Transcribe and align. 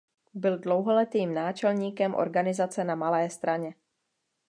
Byl 0.33 0.57
dlouholetým 0.59 1.33
náčelníkem 1.33 2.15
organizace 2.15 2.83
na 2.83 2.95
Malé 2.95 3.29
Straně. 3.29 3.75